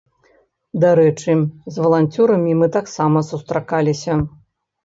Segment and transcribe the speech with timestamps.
[0.85, 1.35] Дарэчы,
[1.75, 4.21] з валанцёрамі мы таксама сустракаліся.